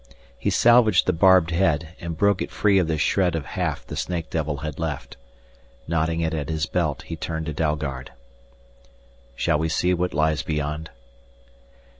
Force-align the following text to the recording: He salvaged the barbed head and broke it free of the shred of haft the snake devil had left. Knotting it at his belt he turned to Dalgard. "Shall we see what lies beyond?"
He 0.35 0.49
salvaged 0.49 1.05
the 1.05 1.13
barbed 1.13 1.51
head 1.51 1.89
and 1.99 2.17
broke 2.17 2.41
it 2.41 2.49
free 2.49 2.79
of 2.79 2.87
the 2.87 2.97
shred 2.97 3.35
of 3.35 3.45
haft 3.45 3.87
the 3.87 3.95
snake 3.95 4.31
devil 4.31 4.57
had 4.65 4.79
left. 4.79 5.15
Knotting 5.87 6.21
it 6.21 6.33
at 6.33 6.49
his 6.49 6.65
belt 6.65 7.03
he 7.03 7.15
turned 7.15 7.45
to 7.45 7.53
Dalgard. 7.53 8.11
"Shall 9.35 9.59
we 9.59 9.69
see 9.69 9.93
what 9.93 10.15
lies 10.15 10.41
beyond?" 10.41 10.89